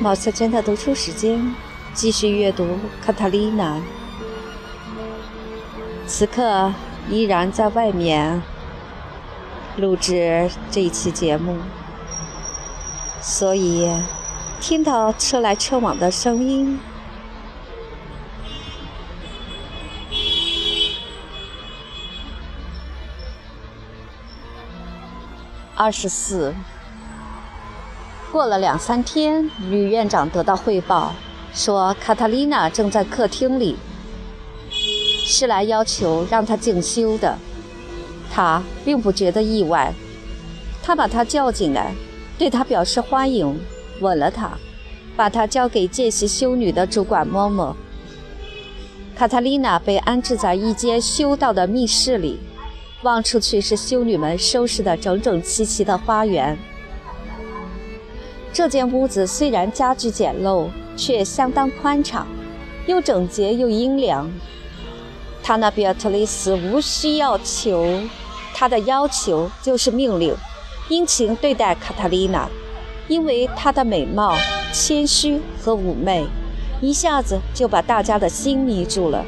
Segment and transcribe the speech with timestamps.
[0.00, 1.52] 毛小娟的读书时间，
[1.92, 2.64] 继续阅读
[3.04, 3.76] 《卡塔丽娜》。
[6.06, 6.72] 此刻
[7.10, 8.40] 依然在外面
[9.76, 11.56] 录制这一期节目，
[13.20, 13.90] 所以
[14.60, 16.78] 听到车来车往的声音。
[25.74, 26.54] 二十四。
[28.30, 31.14] 过了两三天，女院长得到汇报，
[31.54, 33.76] 说卡塔丽娜正在客厅里，
[34.70, 37.38] 是来要求让她静修的。
[38.30, 39.94] 她并不觉得意外，
[40.82, 41.94] 他把她叫进来，
[42.38, 43.58] 对她表示欢迎，
[44.00, 44.50] 吻了她，
[45.16, 47.74] 把她交给见习修女的主管嬷嬷。
[49.16, 52.38] 卡塔丽娜被安置在一间修道的密室里，
[53.02, 56.58] 望出去是修女们收拾的整整齐齐的花园。
[58.58, 62.26] 这间屋子虽然家具简陋，却相当宽敞，
[62.88, 64.28] 又整洁又阴凉。
[65.44, 67.86] 他那比尔特雷斯无需要求，
[68.52, 70.34] 他的要求就是命令，
[70.88, 72.48] 殷勤对待卡塔丽娜，
[73.06, 74.36] 因为她的美貌、
[74.72, 76.26] 谦虚和妩媚，
[76.80, 79.24] 一下子就把大家的心迷住了。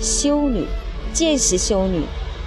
[0.00, 0.66] 修女、
[1.12, 2.02] 见习修女、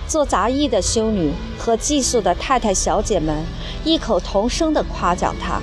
[0.10, 3.46] 做杂役的修女和寄宿的太太小姐们
[3.86, 5.62] 异口同声地夸奖她。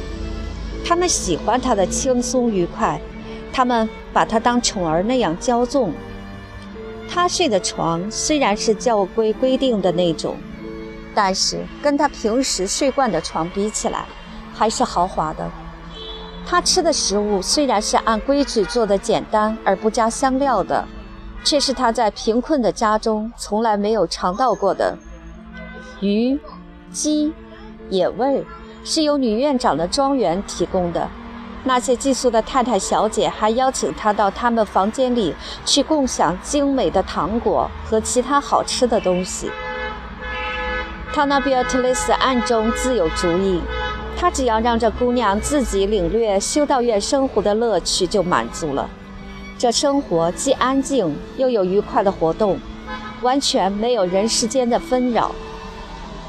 [0.85, 3.01] 他们喜欢他的轻松愉快，
[3.53, 5.93] 他们把他当宠儿那样骄纵。
[7.09, 10.37] 他睡的床虽然是教规规定的那种，
[11.15, 14.05] 但是跟他平时睡惯的床比起来，
[14.53, 15.51] 还是豪华的。
[16.47, 20.87] 他吃的食物虽然是按规矩做的简单而不加香料的，
[21.43, 24.97] 却是他在贫困的家中从来没有尝到过的
[26.01, 26.39] 鱼、
[26.91, 27.33] 鸡、
[27.89, 28.45] 野味。
[28.85, 31.09] 是由女院长的庄园提供的。
[31.65, 39.51] 那些寄宿的太太小姐还邀请他到他们房间里去共享精美的糖果和其他好吃的东西。
[41.11, 43.61] 他那比尔特雷斯暗中自有主意，
[44.15, 48.91] 他只要让这姑娘自己领略修道院生活的乐趣就满足了。
[49.57, 52.59] 这生活既安静又有愉快的活动，
[53.23, 55.31] 完全没有人世间的纷扰。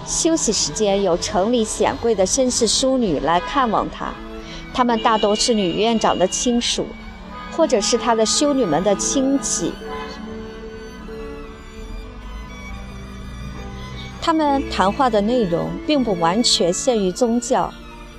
[0.06, 4.14] 休息时间有城里显贵的绅士淑女来看望他，
[4.74, 6.86] 他们大多是女院长的亲属，
[7.52, 9.72] 或者是她的修女们的亲戚。
[14.22, 17.72] 他们谈话的内容并不完全限于宗教，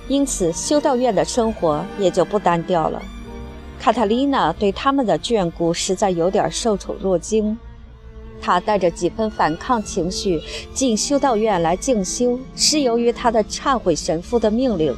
[0.09, 3.01] 因此修道院的生活也就不单调了。
[3.79, 7.57] 卡塔丽娜对他们的眷顾实在有点受宠若惊。
[8.41, 10.41] 他带着几分反抗情绪
[10.73, 14.97] 进修道院来静修，是由于他的忏悔神父的命令，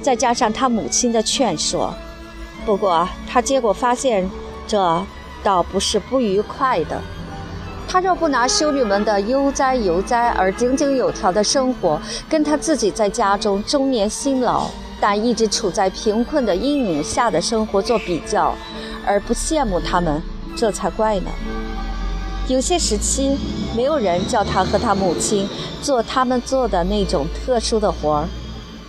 [0.00, 1.92] 再加上他母亲的劝说。
[2.64, 4.28] 不过，他结果发现，
[4.66, 5.04] 这
[5.42, 7.00] 倒不是不愉快的。
[7.88, 14.68] 他若不拿修女们的悠哉悠哉而井井有条的生活，跟他自己在家中终年辛劳，
[15.00, 18.52] 但一直处在贫困的阴影下的生活做比较，
[19.06, 20.20] 而不羡慕他们，
[20.56, 21.30] 这才怪呢。
[22.48, 23.36] 有些时期，
[23.74, 25.48] 没有人叫他和他母亲
[25.82, 28.28] 做他们做的那种特殊的活儿，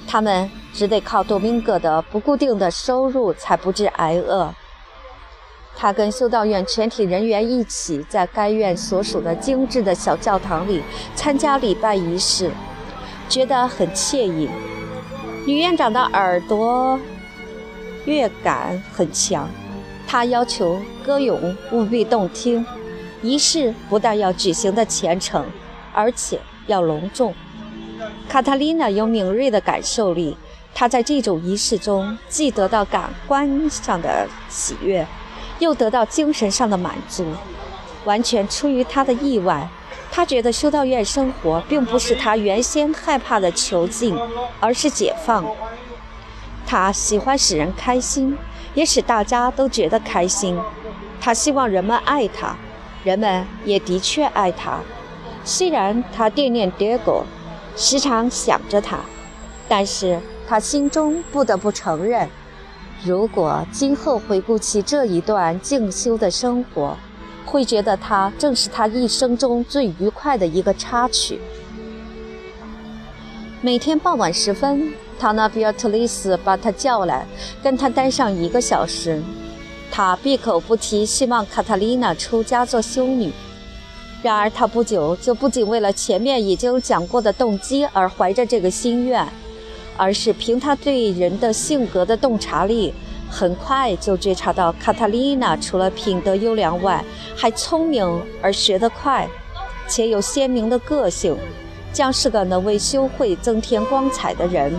[0.07, 4.53] 他们只得靠多明戈的不固定的收入才不致挨饿。
[5.75, 10.83] 他跟修道院全体人员一起在该院所属的精致的小教堂里
[11.15, 12.51] 参加礼拜仪式，
[13.27, 14.47] 觉得很惬意。
[15.47, 16.99] 女院长的耳朵
[18.05, 19.49] 乐感很强，
[20.07, 22.63] 她要求歌咏务必动听。
[23.27, 25.45] 仪式不但要举行的虔诚，
[25.91, 27.33] 而且要隆重。
[28.29, 30.37] 卡塔琳娜有敏锐的感受力，
[30.73, 35.05] 她在这种仪式中既得到感官上的喜悦，
[35.59, 37.25] 又得到精神上的满足。
[38.05, 39.67] 完全出于她的意外，
[40.09, 44.17] 她觉得修道院生活并不是她原先害怕的囚禁，
[44.61, 45.43] 而是解放。
[46.65, 48.37] 她喜欢使人开心，
[48.73, 50.57] 也使大家都觉得开心。
[51.19, 52.55] 她希望人们爱她。
[53.03, 54.79] 人们也的确爱他，
[55.43, 57.23] 虽然他惦念 Diego，
[57.75, 58.99] 时常想着他，
[59.67, 62.27] 但是他心中不得不承认，
[63.03, 66.97] 如果今后回顾起这一段静修的生活，
[67.45, 71.39] 会觉得他正是他一生中最愉快的一个插曲。
[73.61, 77.25] 每天傍晚时分，塔纳比尔特丽斯把他叫来，
[77.63, 79.21] 跟他待上一个小时。
[79.91, 83.31] 他闭口不提希望卡塔丽娜出家做修女，
[84.21, 89.27] 然而他不久就不仅为了前面已经讲过的动机而怀着这个心愿，
[89.95, 92.93] 而是凭他对人的性格的洞察力
[93.29, 97.03] 很快就觉察到卡塔丽娜除了品德优良外，
[97.35, 99.27] 还聪明而学得快，
[99.87, 101.35] 且有鲜明的个性，
[101.91, 104.71] 将是个能为修会增添光彩的人。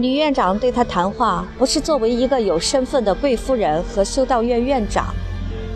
[0.00, 5.14] 女院长对她谈话，不是作为一个有身份的贵夫人和修道院院长，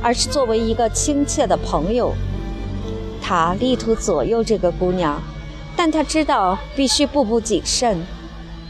[0.01, 2.15] 而是作为一个亲切的朋友。
[3.21, 5.21] 他力图左右这个姑娘，
[5.77, 8.03] 但他知道必须步步谨慎。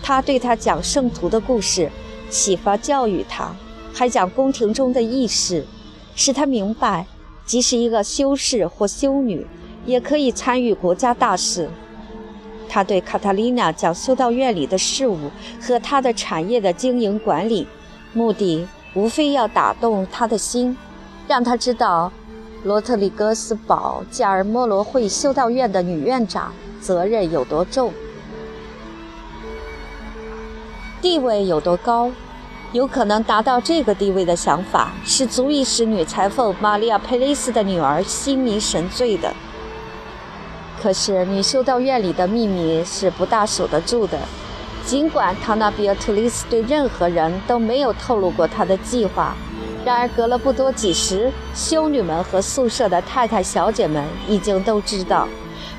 [0.02, 1.90] 他对她讲圣徒的故事。
[2.30, 3.54] 启发教育他，
[3.92, 5.64] 还讲宫廷中的轶事，
[6.16, 7.06] 使他明白，
[7.46, 9.46] 即使一个修士或修女，
[9.86, 11.70] 也可以参与国家大事。
[12.68, 15.30] 他对卡塔琳娜讲修道院里的事务
[15.60, 17.66] 和他的产业的经营管理，
[18.12, 20.76] 目的无非要打动他的心，
[21.28, 22.10] 让他知道
[22.62, 27.92] 罗特里格斯堡加尔莫罗会修道院的女院长责任有多重，
[31.00, 32.10] 地位有多高。
[32.72, 39.32] 有可能达到这个地位的想法，是足以使女裁缝玛利亚·佩雷斯的女儿心迷神醉的。
[40.80, 44.18] 可是，女修道院里的秘密是不大守得住的。
[44.84, 49.34] 尽管唐纳比尔特丽斯对任何人都没有透露过他的计划，
[49.84, 55.26] 然而隔了不多几时，修女们和宿舍的太太小姐们已经都知道，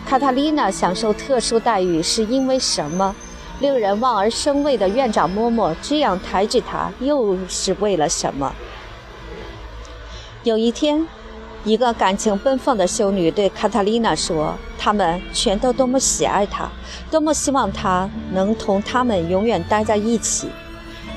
[0.07, 3.15] 卡塔丽娜享受特殊待遇是因为什么。
[3.62, 8.53] 令人望而生畏的院长嬷嬷这样抬举她，又是为了什么？
[10.44, 11.07] 有一天，
[11.65, 16.69] 一个感情奔放的修女对卡塔丽娜说：“他们全都多么喜爱她，
[17.09, 20.47] 多么希望她能同他们永远待在一起。”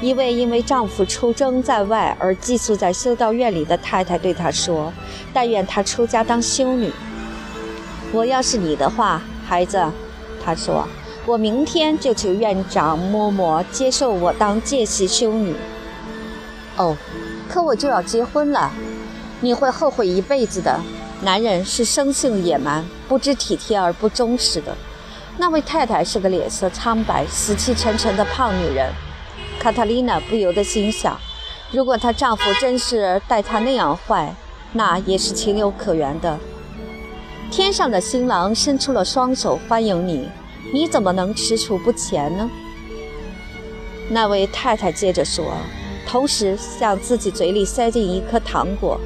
[0.00, 4.90] 一位因为丈夫出征在外而寄宿在修道院里的太太对她说
[5.34, 6.90] ：“但愿她出家当修女。”
[8.10, 9.84] 我要是你的话，孩子，
[10.42, 10.88] 她说。
[11.26, 15.54] 我明天就求院长嬷嬷接受我当见习修女。
[16.78, 16.96] 哦，
[17.46, 18.72] 可我就要结婚了，
[19.40, 20.80] 你会后悔一辈子的。
[21.22, 24.76] 男人是生性野蛮、不知体贴而不忠实的。
[25.36, 28.92] 那位太太是个脸色苍白、死气沉沉的胖女人。
[29.58, 31.18] 卡塔琳娜不由得心想：
[31.72, 34.32] 如果她丈夫真是待她那样坏，
[34.72, 36.38] 那也是情有可原的。
[37.50, 40.28] 天上的新郎伸出了双手欢迎你。
[40.72, 42.48] 你怎么能踟蹰不前呢？
[44.10, 45.44] 那位太太接着说，
[46.06, 49.00] 同时向自己嘴里塞进一颗糖果。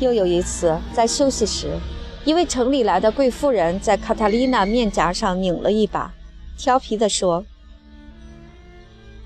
[0.00, 1.76] 又有一次，在休息时，
[2.24, 6.12] 一位城里来的贵妇人在卡塔丽娜面颊上拧了一把，
[6.56, 7.44] 调皮地说：“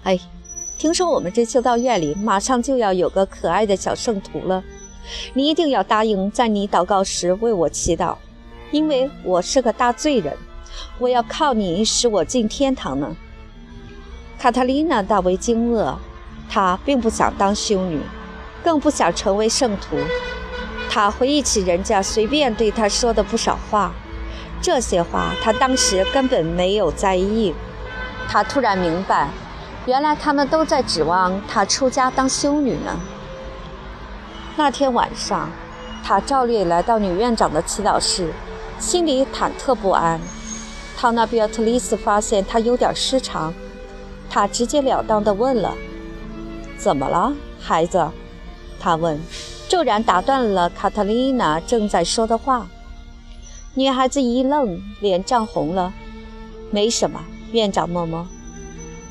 [0.05, 0.19] 哎，
[0.79, 4.63] 听说我们这修道院里马上就要有个可爱的小圣徒了，
[5.35, 8.17] 你一定要答应在你祷告时为我祈祷，
[8.71, 10.37] 因为我是个大罪人。”
[10.99, 13.15] 我要靠你使我进天堂呢。
[14.39, 15.95] 卡塔琳娜大为惊愕，
[16.49, 18.01] 她并不想当修女，
[18.65, 19.99] 更不想成为圣徒。
[20.95, 23.95] 他回忆起人家随便对他说的不少话，
[24.61, 27.55] 这些话他当时根本没有在意。
[28.29, 29.31] 他突然明白，
[29.87, 33.01] 原来他们都在指望他出家当修女呢。
[34.55, 35.49] 那天晚上，
[36.05, 38.31] 他照例来到女院长的祈祷室，
[38.79, 40.21] 心里忐忑不安。
[40.95, 43.55] 康纳比尔特丽斯发现他有点失常，
[44.29, 45.75] 他直截了当地问了
[46.77, 48.11] ：“怎么了，孩子？”
[48.79, 49.19] 他问，
[49.73, 52.69] 骤然打断了卡特琳娜正在说的话。
[53.73, 55.95] 女孩子一愣，脸涨红了。
[56.71, 57.19] “没什么，
[57.53, 58.27] 院长嬷嬷，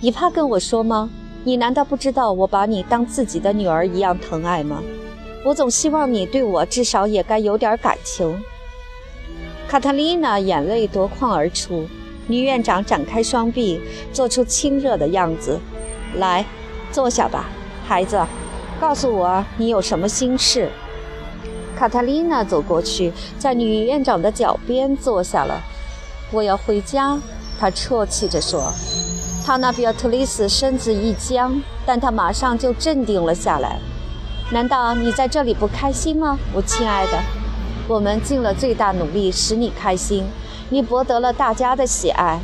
[0.02, 1.10] 你怕跟我说吗？
[1.44, 4.84] 你难道不知道我把你当自己的女儿一样疼爱吗？
[5.44, 8.40] 我总希望你对我至少也该有点感情。”
[9.68, 11.88] 卡特琳娜眼泪夺眶而出，
[12.28, 13.82] 女院长展开双臂，
[14.14, 15.60] 做出亲热的样子。
[16.18, 16.46] 来，
[16.92, 17.50] 坐下吧，
[17.84, 18.24] 孩子，
[18.82, 20.68] 告诉我你有什么心事。
[21.78, 25.62] 卡塔琳娜走过去，在女院长的脚边坐下了。
[26.32, 27.16] 我要回家，
[27.60, 28.74] 她啜泣着说。
[29.46, 33.78] 塔纳比尔特丽斯身子一僵，但她马上就镇定了下来。
[34.52, 37.20] 难道你在这里不开心吗，我亲爱的？
[37.88, 40.26] 我们尽了最大努力使你开心，
[40.72, 42.40] 你博得了大家的喜爱。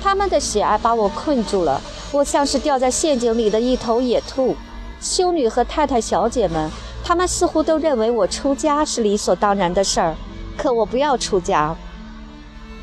[0.00, 1.80] 他们的喜爱把我困住了，
[2.12, 4.54] 我像是掉在陷阱里的一头野兔。
[5.00, 6.70] 修女和太太小姐们，
[7.02, 10.14] 她们似乎都认为我出家是理所当然的事儿。
[10.56, 11.74] 可我不要出家。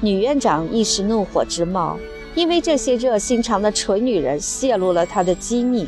[0.01, 1.97] 女院长一时怒火直冒，
[2.33, 5.87] 因为这些热心肠的蠢女人泄露了她的机密。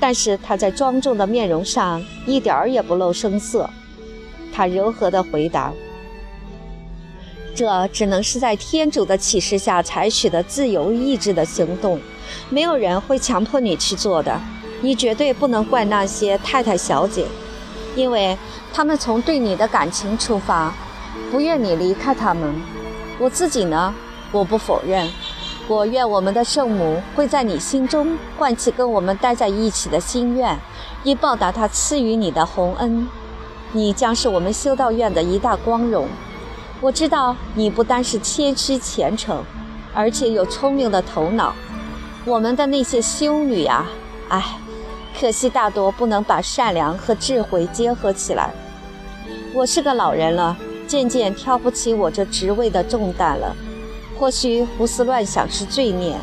[0.00, 3.68] 但是她在庄重的面容上一点儿也不露声色。
[4.52, 5.72] 他柔和地回答
[7.54, 12.00] ：“这只能是在天主的启示下采取的自由意志的行动，
[12.48, 14.40] 没有人会强迫你去做的。
[14.80, 17.26] 你绝对不能怪那些太太小姐，
[17.96, 18.38] 因为
[18.72, 20.72] 他们从对你的感情出发，
[21.30, 22.54] 不愿你离开他们。
[23.18, 23.92] 我自己呢，
[24.30, 25.10] 我不否认，
[25.66, 30.56] 我愿我们的圣母会在你心中唤起跟我们待在一起的心愿，
[31.02, 33.08] 以报答他赐予你的洪恩。
[33.72, 36.06] 你将是我们修道院的一大光荣。
[36.80, 39.42] 我知道你不单是谦虚虔诚，
[39.92, 41.52] 而且有聪明的头脑。
[42.24, 43.84] 我们的那些修女呀，
[44.28, 44.60] 唉。
[45.20, 48.52] 可惜，大多不能把善良和智慧结合起来。
[49.52, 50.56] 我是个老人了，
[50.86, 53.52] 渐渐挑不起我这职位的重担了。
[54.16, 56.16] 或许胡思乱想是罪孽，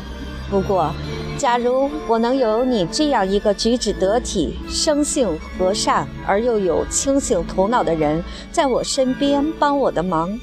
[0.50, 0.90] 不过，
[1.36, 10.40] 假如我能有你这样一个举止得体、生性和善而又有清醒头脑的人在我身边帮我的忙，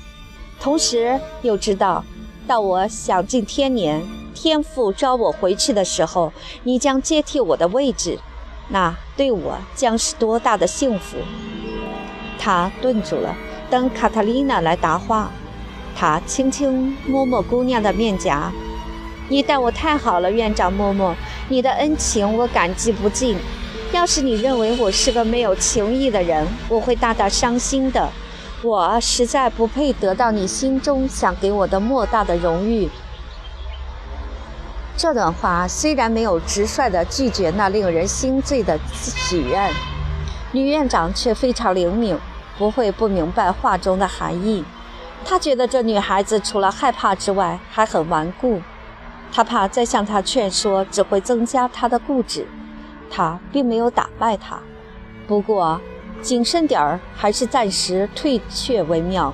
[0.60, 2.06] 同时又知道，
[2.46, 4.04] 到我享尽天年，
[4.36, 6.32] 天父召我回去的时候，
[6.62, 8.20] 你将接替我的位置。
[8.74, 11.18] 那对我将是多大的幸福！
[12.40, 13.36] 他顿住了，
[13.70, 15.30] 等卡塔琳娜来答话。
[15.96, 18.52] 他轻轻摸摸姑娘的面颊
[19.30, 21.14] ：“你待我太好了，院长嬷嬷，
[21.50, 23.38] 你的恩情我感激不尽。
[23.92, 28.10] 要是你认为我是个没有情义的人，我会大大伤心的。
[28.64, 32.90] 我实在不配得到你心中想给我的莫大的荣誉。”
[34.96, 39.72] 这段话虽然没有直率地拒绝那令人心醉的许愿，
[40.52, 42.18] 女院长却非常灵敏，
[42.58, 44.64] 不会不明白话中的含义。
[45.26, 48.62] 她觉得这女孩子除了害怕之外，还很顽固。
[49.32, 52.46] 她怕再向她劝说，只会增加她的固执。
[53.10, 54.60] 她并没有打败她，
[55.28, 55.82] 不过
[56.22, 59.34] 谨慎点儿，还是暂时退却为妙。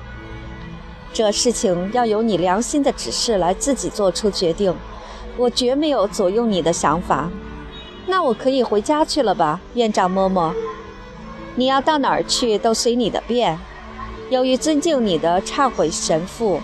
[1.12, 4.74] 这事情要由你良心的指示来自己做出决定。
[5.40, 7.30] 我绝没有左右你的想法，
[8.06, 10.52] 那我可以回家去了吧，院长嬷嬷？
[11.54, 13.58] 你要到哪儿去都随你的便。
[14.28, 16.60] 由于尊敬你的忏悔神父，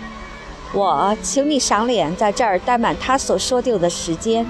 [0.75, 4.47] 我请你赏脸在这儿待满他所说定的时间。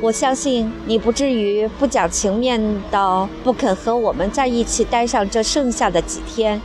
[0.00, 6.60] 我相信你不至于不讲情面到不肯和我们在一起待上这剩下的几天，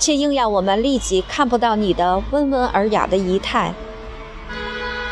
[0.00, 3.72] 却硬要我们立即看不到你的温文尔雅的仪态。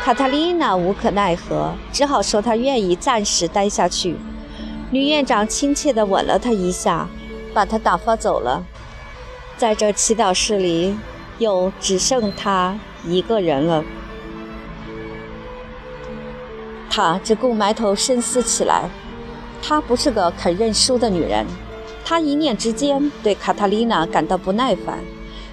[0.09, 4.15] 卡塔琳娜无可奈何，只好说她愿意暂时待下去。
[4.89, 7.07] 女院长亲切地吻了她一下，
[7.53, 8.65] 把她打发走了。
[9.55, 10.97] 在这祈祷室里，
[11.37, 12.75] 又只剩她
[13.05, 13.83] 一个人了。
[16.89, 18.89] 她只顾埋头深思起来。
[19.61, 21.45] 她不是个肯认输的女人。
[22.03, 24.97] 她一念之间对卡塔琳娜感到不耐烦，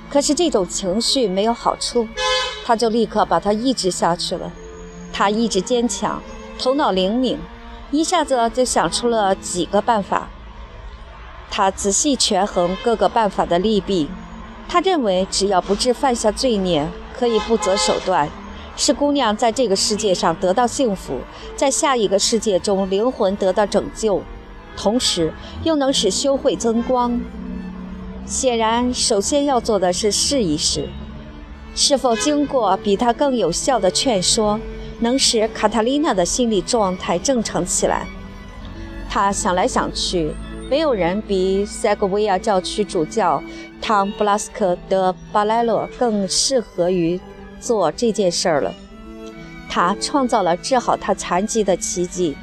[0.08, 2.08] 可是这种情绪没有好处。
[2.66, 4.50] 他就立刻把它抑制下去了。
[5.12, 6.20] 他意志坚强，
[6.58, 7.38] 头脑灵敏，
[7.92, 10.28] 一下子就想出了几个办法。
[11.48, 14.08] 他仔细权衡各个办法的利弊。
[14.68, 18.28] 他认为，只要不致犯下罪孽，可以不择手段，
[18.76, 21.20] 使姑娘在这个世界上得到幸福，
[21.54, 24.20] 在下一个世界中灵魂得到拯救，
[24.76, 25.32] 同时
[25.62, 27.20] 又能使修会增光。
[28.26, 30.88] 显然，首先要做的是试一试。
[31.76, 34.58] 是否经过比他更有效的劝说，
[35.00, 38.06] 能使卡塔琳娜的心理状态正常起来？
[39.10, 40.32] 他想来想去，
[40.70, 43.42] 没有人比塞格维亚教区主教
[43.80, 47.20] 汤布拉斯科德巴莱洛更适合于
[47.60, 48.74] 做这件事儿了。
[49.68, 52.34] 他创造了治好他残疾的奇迹，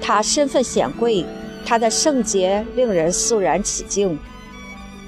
[0.00, 1.24] 他身份显贵，
[1.64, 4.18] 他的圣洁令人肃然起敬。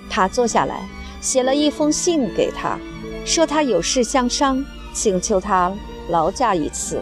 [0.08, 0.88] 他坐下来，
[1.20, 2.78] 写了一封信给他。
[3.24, 5.72] 说他有事相商，请求他
[6.08, 7.00] 劳驾一次。